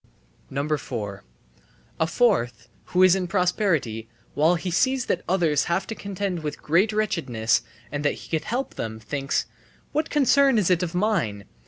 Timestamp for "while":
4.33-4.55